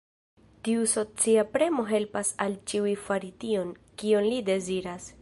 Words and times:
Tiu 0.67 0.85
socia 0.93 1.43
premo 1.57 1.85
helpas 1.91 2.33
al 2.47 2.57
ĉiuj 2.73 2.97
fari 3.05 3.33
tion, 3.45 3.75
kion 4.03 4.31
li 4.33 4.45
deziras. 4.53 5.09